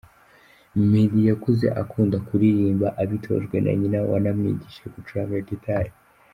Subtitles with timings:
[0.89, 5.91] Meddy yakuze akunda kuririmba abitojwe na nyina wanamwigishije gucuranga gitari.